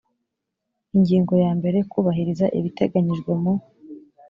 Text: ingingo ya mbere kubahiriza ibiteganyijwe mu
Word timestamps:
ingingo 0.95 1.33
ya 1.43 1.51
mbere 1.59 1.77
kubahiriza 1.91 2.45
ibiteganyijwe 2.57 3.31
mu 3.41 3.53